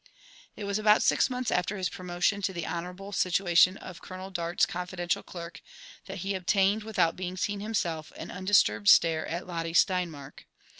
It 0.55 0.63
was 0.63 0.79
about 0.79 1.03
six 1.03 1.29
months 1.29 1.51
after 1.51 1.77
his 1.77 1.87
promotion 1.87 2.41
to 2.41 2.53
the 2.53 2.65
honourable 2.65 3.11
situation 3.11 3.77
of 3.77 4.01
Colonel 4.01 4.31
Dart's 4.31 4.65
confidential 4.65 5.21
clerk, 5.21 5.61
that 6.07 6.17
he 6.25 6.33
obtained, 6.33 6.81
without 6.81 7.15
being 7.15 7.37
seen 7.37 7.59
himself, 7.59 8.11
an 8.15 8.31
undisturbed 8.31 8.89
stare 8.89 9.27
at 9.27 9.45
Lotte 9.45 9.75
Steinmark. 9.75 10.45